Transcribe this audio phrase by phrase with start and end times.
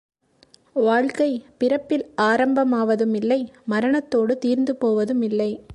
[0.73, 1.43] வாழ்க்கை
[1.57, 3.45] பிறப்பில் ஆரம்பமாகவுமில்லை
[3.65, 5.63] மரணத்தோடு தீர்ந்து போவதுமில்லை.